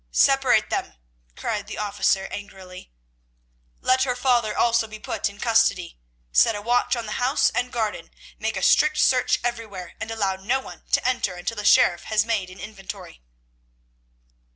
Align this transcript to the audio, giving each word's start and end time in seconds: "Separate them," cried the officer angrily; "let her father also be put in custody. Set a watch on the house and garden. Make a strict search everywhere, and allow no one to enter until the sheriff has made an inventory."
"Separate 0.09 0.71
them," 0.71 0.95
cried 1.35 1.67
the 1.67 1.77
officer 1.77 2.25
angrily; 2.31 2.91
"let 3.81 4.01
her 4.01 4.15
father 4.15 4.57
also 4.57 4.87
be 4.87 4.97
put 4.97 5.29
in 5.29 5.37
custody. 5.37 5.99
Set 6.31 6.55
a 6.55 6.61
watch 6.63 6.95
on 6.95 7.05
the 7.05 7.11
house 7.21 7.51
and 7.51 7.71
garden. 7.71 8.09
Make 8.39 8.57
a 8.57 8.63
strict 8.63 8.97
search 8.97 9.39
everywhere, 9.43 9.93
and 9.99 10.09
allow 10.09 10.37
no 10.37 10.59
one 10.59 10.85
to 10.93 11.07
enter 11.07 11.35
until 11.35 11.57
the 11.57 11.65
sheriff 11.65 12.05
has 12.05 12.25
made 12.25 12.49
an 12.49 12.59
inventory." 12.59 13.21